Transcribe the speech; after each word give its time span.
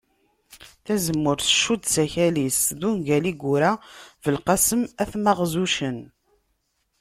Tazemmurt 0.85 1.45
tcudd 1.47 1.83
s 1.93 1.95
akal-is 2.03 2.59
d 2.79 2.81
ungal 2.89 3.25
i 3.31 3.33
yura 3.41 3.71
Belqesem 4.23 4.81
At 5.01 5.11
Maɣzuccen 5.23 5.99